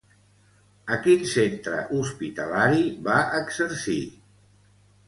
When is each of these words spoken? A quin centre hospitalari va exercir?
A 0.95 0.97
quin 1.03 1.27
centre 1.33 1.83
hospitalari 1.99 2.83
va 3.11 3.21
exercir? 3.45 4.03